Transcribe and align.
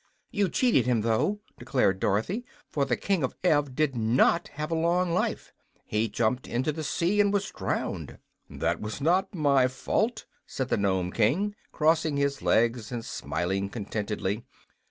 "You 0.31 0.49
cheated 0.49 0.87
him, 0.87 1.01
though," 1.01 1.41
declared 1.59 1.99
Dorothy; 1.99 2.43
"for 2.71 2.85
the 2.85 2.97
King 2.97 3.21
of 3.23 3.35
Ev 3.43 3.75
did 3.75 3.95
not 3.95 4.47
have 4.53 4.71
a 4.71 4.75
long 4.75 5.13
life. 5.13 5.53
He 5.85 6.09
jumped 6.09 6.47
into 6.47 6.71
the 6.71 6.83
sea 6.83 7.21
and 7.21 7.31
was 7.31 7.51
drowned." 7.51 8.17
"That 8.49 8.81
was 8.81 8.99
not 8.99 9.35
my 9.35 9.67
fault," 9.67 10.25
said 10.47 10.69
the 10.69 10.77
Nome 10.77 11.11
King, 11.11 11.53
crossing 11.71 12.17
his 12.17 12.41
legs 12.41 12.91
and 12.91 13.05
smiling 13.05 13.69
contentedly. 13.69 14.43